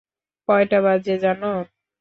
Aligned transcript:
কয়টা 0.49 0.79
বাজে 0.85 1.15
জানো? 1.23 1.51